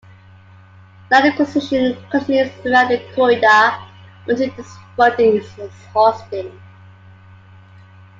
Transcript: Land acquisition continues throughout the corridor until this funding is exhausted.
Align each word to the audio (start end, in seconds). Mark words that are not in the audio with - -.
Land 1.11 1.27
acquisition 1.27 1.95
continues 2.09 2.51
throughout 2.63 2.87
the 2.89 2.97
corridor 3.13 3.77
until 4.27 4.49
this 4.55 4.75
funding 4.97 5.35
is 5.37 5.59
exhausted. 5.59 6.51